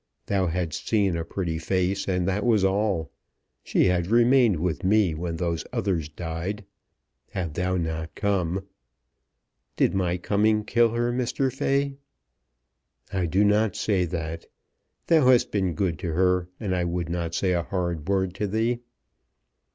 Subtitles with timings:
[0.25, 3.11] Thou hadst seen a pretty face, and that was all.
[3.63, 6.65] She had remained with me when those others died.
[7.29, 8.65] Had thou not come"
[9.77, 11.53] "Did my coming kill her, Mr.
[11.53, 11.97] Fay'?"
[13.13, 14.47] "I do not say that.
[15.05, 18.47] Thou hast been good to her, and I would not say a hard word to
[18.47, 18.79] thee."